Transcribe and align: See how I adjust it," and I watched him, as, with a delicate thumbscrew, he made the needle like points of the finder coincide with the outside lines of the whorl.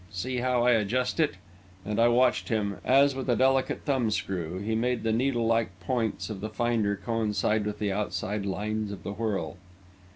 See 0.09 0.37
how 0.37 0.63
I 0.63 0.71
adjust 0.71 1.19
it," 1.19 1.35
and 1.85 1.99
I 1.99 2.07
watched 2.07 2.49
him, 2.49 2.77
as, 2.83 3.13
with 3.13 3.29
a 3.29 3.35
delicate 3.35 3.81
thumbscrew, 3.85 4.57
he 4.57 4.73
made 4.73 5.03
the 5.03 5.11
needle 5.11 5.45
like 5.45 5.79
points 5.79 6.27
of 6.31 6.41
the 6.41 6.49
finder 6.49 6.95
coincide 6.95 7.67
with 7.67 7.77
the 7.77 7.91
outside 7.91 8.43
lines 8.43 8.91
of 8.91 9.03
the 9.03 9.13
whorl. 9.13 9.57